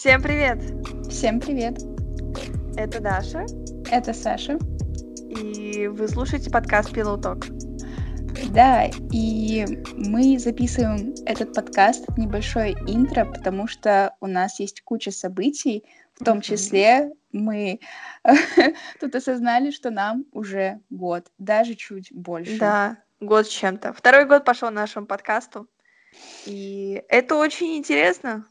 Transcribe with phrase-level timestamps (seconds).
[0.00, 0.58] Всем привет!
[1.10, 1.78] Всем привет!
[2.74, 3.44] Это Даша.
[3.90, 4.58] Это Саша.
[5.28, 7.44] И вы слушаете подкаст Pillow Talk.
[8.50, 15.84] Да, и мы записываем этот подкаст, небольшое интро, потому что у нас есть куча событий,
[16.14, 17.80] в том числе мы
[19.00, 22.58] тут осознали, что нам уже год, даже чуть больше.
[22.58, 23.92] Да, год с чем-то.
[23.92, 25.68] Второй год пошел нашему подкасту.
[26.46, 28.46] И это очень интересно.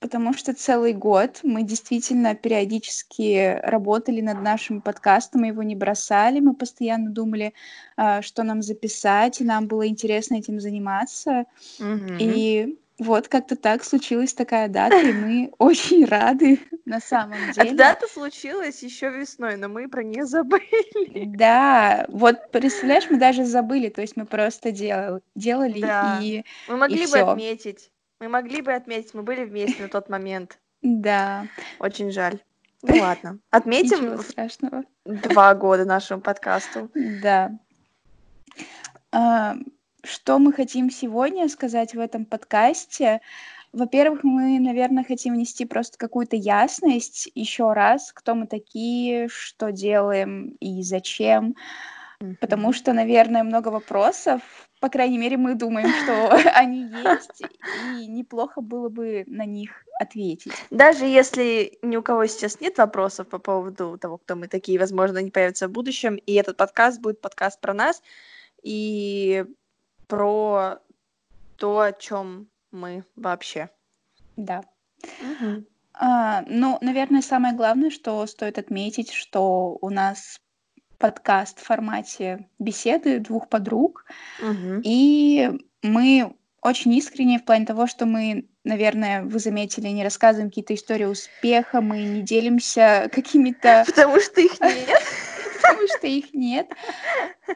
[0.00, 6.40] Потому что целый год мы действительно периодически работали над нашим подкастом, мы его не бросали,
[6.40, 7.54] мы постоянно думали,
[7.96, 11.44] а, что нам записать, и нам было интересно этим заниматься.
[11.78, 12.16] Мгм.
[12.20, 17.76] И вот как-то так случилась такая дата, и мы очень рады на самом Эта деле.
[17.76, 21.24] дата случилась еще весной, но мы про нее забыли.
[21.26, 26.20] Да, вот представляешь, мы даже забыли, то есть мы просто дел- делали Да.
[26.22, 27.26] и, Мы и могли бы все.
[27.28, 27.90] отметить.
[28.20, 30.58] Мы могли бы отметить, мы были вместе на тот момент.
[30.82, 31.46] Да,
[31.78, 32.38] Очень жаль.
[32.82, 33.38] Ну ладно.
[33.50, 34.84] Отметим ничего страшного.
[35.04, 36.90] два года нашему подкасту.
[36.94, 37.50] Да.
[39.12, 39.56] А,
[40.04, 43.20] Что мы хотим сегодня сказать в этом подкасте?
[43.72, 50.56] Во-первых, мы, наверное, хотим внести просто какую-то ясность еще раз, кто мы такие, что делаем
[50.60, 51.54] и зачем.
[52.40, 54.40] Потому что, наверное, много вопросов,
[54.80, 57.42] по крайней мере, мы думаем, что они есть,
[57.94, 60.52] и неплохо было бы на них ответить.
[60.70, 65.18] Даже если ни у кого сейчас нет вопросов по поводу того, кто мы такие, возможно,
[65.18, 68.02] они появятся в будущем, и этот подкаст будет подкаст про нас
[68.62, 69.44] и
[70.06, 70.78] про
[71.56, 73.70] то, о чем мы вообще.
[74.36, 74.62] Да.
[75.22, 75.66] Мгм.
[75.94, 80.40] А, ну, наверное, самое главное, что стоит отметить, что у нас
[80.98, 84.04] подкаст в формате беседы двух подруг,
[84.40, 84.80] Мгм.
[84.84, 85.50] и
[85.82, 91.04] мы очень искренне в плане того, что мы, наверное, вы заметили, не рассказываем какие-то истории
[91.04, 95.00] успеха, мы не делимся какими-то, Потому что их нет.
[95.62, 96.68] потому что их нет.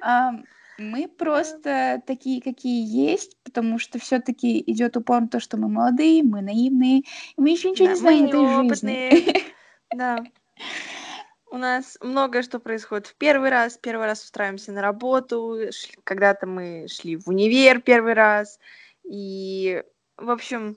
[0.01, 0.33] А,
[0.79, 6.23] Мы просто такие, какие есть, потому что все-таки идет упор на то, что мы молодые,
[6.23, 7.03] мы наивные,
[7.37, 9.43] мы еще ничего не мы знаем в этой жизни.
[9.95, 10.23] Да.
[11.53, 13.77] У нас многое что происходит в первый раз.
[13.77, 15.59] Первый раз устраиваемся на работу.
[16.05, 18.61] Когда-то мы шли в универ первый раз.
[19.03, 19.83] И,
[20.17, 20.77] в общем,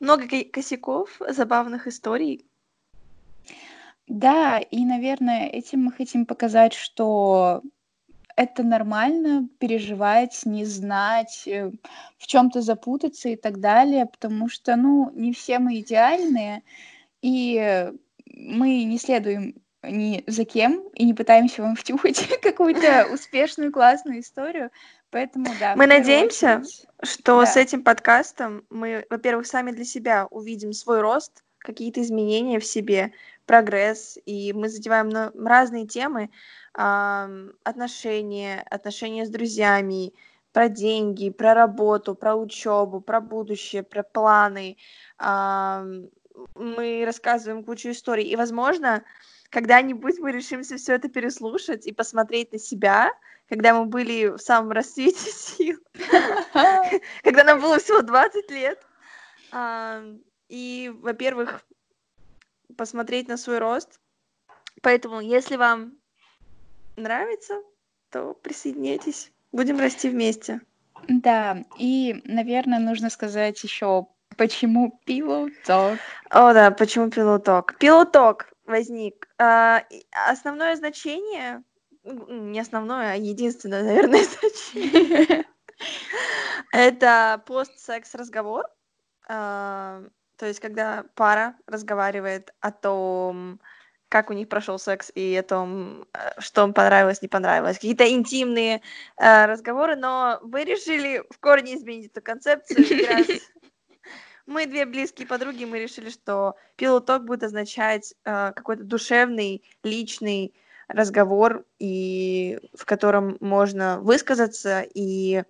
[0.00, 2.44] много ко- косяков, забавных историй.
[4.06, 7.62] Да, и, наверное, этим мы хотим показать, что
[8.36, 11.70] это нормально переживать, не знать, э,
[12.18, 16.62] в чем-то запутаться и так далее, потому что, ну, не все мы идеальные,
[17.22, 17.92] и
[18.26, 24.70] мы не следуем ни за кем и не пытаемся вам втюхать какую-то успешную, классную историю.
[25.10, 30.26] Поэтому, да, Мы надеемся, очередь, что с да, этим подкастом мы, во-первых, сами для себя
[30.30, 33.12] увидим свой рост, какие-то изменения в себе,
[33.44, 35.10] прогресс, и мы задеваем
[35.46, 36.30] разные темы,
[36.72, 40.14] отношения, отношения с друзьями,
[40.52, 44.76] про деньги, про работу, про учебу, про будущее, про планы.
[46.54, 49.02] Мы рассказываем кучу историй, и, возможно,
[49.52, 53.12] когда-нибудь мы решимся все это переслушать и посмотреть на себя,
[53.48, 55.78] когда мы были в самом расцвете сил,
[57.22, 58.84] когда нам было всего 20 лет.
[60.48, 61.62] И, во-первых,
[62.76, 64.00] посмотреть на свой рост.
[64.80, 65.92] Поэтому, если вам
[66.96, 67.60] нравится,
[68.10, 69.30] то присоединяйтесь.
[69.52, 70.62] Будем расти вместе.
[71.08, 74.06] Да, и, наверное, нужно сказать еще,
[74.38, 74.98] почему
[75.66, 75.98] Talk.
[76.30, 77.76] О, да, почему пилоток?
[77.78, 79.28] Пилоток возник.
[79.38, 79.84] А,
[80.28, 81.62] основное значение,
[82.04, 85.44] не основное, а единственное, наверное, значение,
[86.72, 88.66] это пост-секс-разговор.
[89.28, 90.02] А,
[90.36, 93.60] То есть, когда пара разговаривает о том,
[94.12, 97.76] как у них прошел секс и о том, э, что им понравилось, не понравилось.
[97.76, 98.82] Какие-то интимные
[99.16, 102.84] э, разговоры, но вы решили в корне изменить эту концепцию.
[104.46, 110.54] Мы две близкие подруги, мы решили, что пилоток будет означать э, какой-то душевный, личный
[110.88, 115.44] разговор, и в котором можно высказаться, и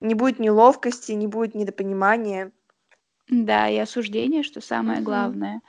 [0.00, 2.52] не будет неловкости, не будет недопонимания.
[3.28, 5.04] Да, и осуждение, что самое Мгм.
[5.04, 5.60] главное.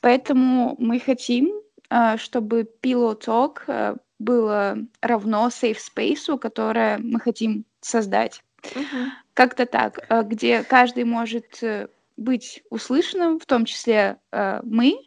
[0.00, 1.50] Поэтому мы хотим,
[1.88, 8.42] а, чтобы Talk а, было равно safe space, которое мы хотим создать.
[8.74, 9.12] Мгм.
[9.34, 14.98] Как-то так, а, где каждый может э, быть услышанным, в том числе э, мы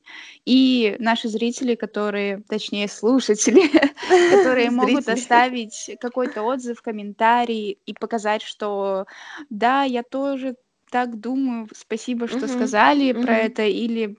[0.46, 3.70] и наши зрители, которые, точнее, слушатели,
[4.32, 9.06] которые могут оставить какой-то отзыв, комментарий и показать, что
[9.50, 10.56] да, я тоже
[10.90, 14.16] так думаю, спасибо, что сказали про это, или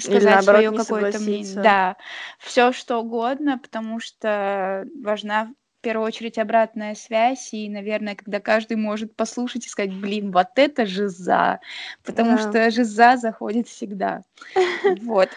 [0.00, 1.54] сказать свое какое-то мнение.
[1.54, 1.96] Да,
[2.38, 5.52] все что угодно, потому что важна
[5.88, 10.84] первую очередь обратная связь, и, наверное, когда каждый может послушать и сказать, блин, вот это
[10.84, 11.60] жиза,
[12.04, 12.38] потому Да.
[12.38, 14.22] что жиза заходит всегда.
[15.02, 15.30] Вот.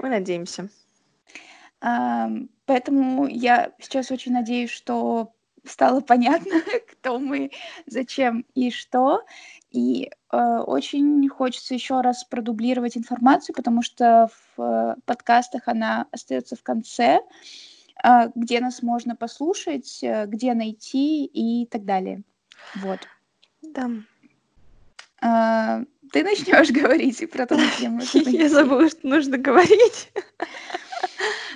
[0.00, 0.68] Мы надеемся.
[1.80, 5.34] Поэтому я сейчас очень надеюсь, что
[5.64, 6.60] стало понятно,
[6.90, 7.52] кто мы,
[7.86, 9.22] зачем и что.
[9.70, 16.56] И э, очень хочется еще раз продублировать информацию, потому что в э, подкастах она остается
[16.56, 17.20] в конце, э,
[18.34, 22.22] где нас можно послушать, э, где найти и так далее.
[22.76, 23.00] Вот.
[23.62, 23.90] Да.
[25.20, 25.82] А,
[26.12, 30.12] ты начнешь говорить про то, где можно Я забыла, что нужно говорить.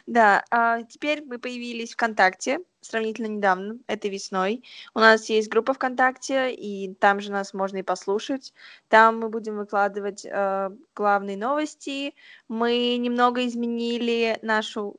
[0.06, 4.62] Да, а теперь мы появились ВКонтакте сравнительно недавно, этой весной.
[4.94, 8.54] У нас есть группа ВКонтакте, и там же нас можно и послушать.
[8.88, 12.14] Там мы будем выкладывать э, главные новости.
[12.48, 14.96] Мы немного изменили нашу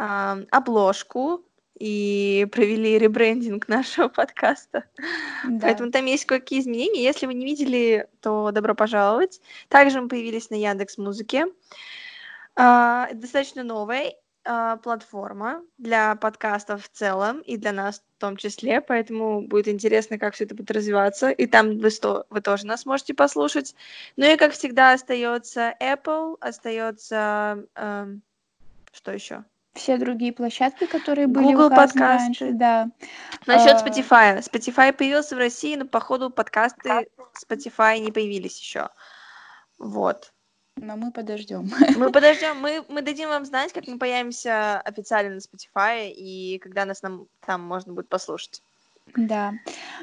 [0.00, 1.44] обложку
[1.78, 4.84] и провели ребрендинг нашего подкаста.
[5.46, 5.60] Да.
[5.62, 7.02] Поэтому там есть кое-какие изменения.
[7.02, 9.40] Если вы не видели, то добро пожаловать.
[9.68, 11.46] Также мы появились на Яндекс Музыке.
[12.56, 14.14] А, Это достаточно новая
[14.44, 20.18] а, платформа для подкастов в целом и для нас в том числе, поэтому будет интересно,
[20.18, 21.30] как все это будет развиваться.
[21.30, 23.74] И там вы, сто- вы тоже нас можете послушать.
[24.16, 27.64] Ну и как всегда остается Apple, остается
[28.92, 29.44] что еще?
[29.74, 32.24] Все другие площадки, которые были Google указаны подкасты.
[32.24, 32.88] раньше, да.
[33.46, 33.86] Насчет А.
[33.86, 34.38] Spotify.
[34.40, 37.08] Spotify появился в России, но походу подкасты
[37.40, 38.88] Spotify не появились еще.
[39.78, 40.32] Вот.
[40.76, 41.70] Но мы подождем.
[41.96, 46.84] Мы подождем, мы, мы дадим вам знать, как мы появимся официально на Spotify и когда
[46.84, 48.62] нас нам там можно будет послушать.
[49.16, 49.52] Да.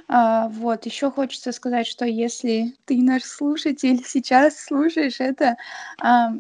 [0.08, 5.56] А, вот, еще хочется сказать, что если ты наш слушатель сейчас слушаешь это,
[6.02, 6.32] а,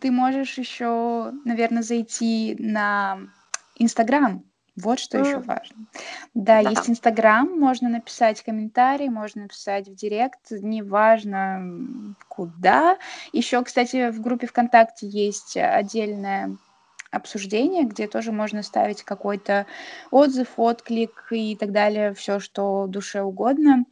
[0.00, 3.18] ты можешь еще, наверное, зайти на
[3.76, 4.44] Инстаграм.
[4.76, 5.86] Вот что еще важно.
[6.34, 6.70] Да, Да.
[6.70, 12.96] есть Инстаграм, можно написать комментарий, можно написать в Директ, неважно куда.
[13.32, 16.56] Еще, кстати, в группе ВКонтакте есть отдельное
[17.10, 19.66] обсуждение, где тоже можно ставить какой-то
[20.10, 23.84] отзыв, отклик и так далее, все, что душе угодно.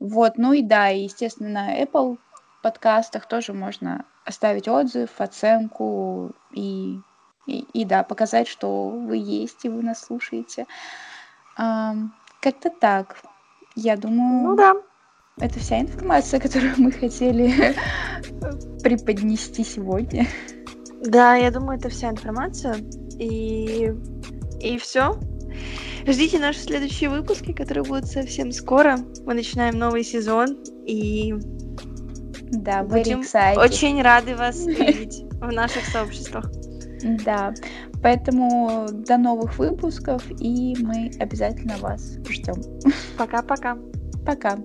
[0.00, 2.18] Вот, ну и да, и, естественно, на Apple
[2.62, 6.98] подкастах тоже можно оставить отзыв, оценку и,
[7.46, 10.66] и, и да, показать, что вы есть и вы нас слушаете.
[11.56, 13.22] Ам, как-то так.
[13.74, 14.74] Я думаю, Ну да.
[15.38, 17.74] это вся информация, которую мы хотели
[18.82, 20.26] преподнести сегодня.
[21.04, 22.76] Да, я думаю, это вся информация.
[23.18, 23.92] И,
[24.60, 25.18] и все.
[26.06, 28.98] Ждите наши следующие выпуски, которые будут совсем скоро.
[29.24, 31.34] Мы начинаем новый сезон и
[32.52, 33.20] Да, будем
[33.56, 36.50] очень рады вас видеть в наших сообществах.
[37.24, 37.52] Да,
[38.02, 42.54] поэтому до новых выпусков, и мы обязательно вас ждем.
[43.16, 43.76] Пока-пока.
[44.24, 44.56] Пока.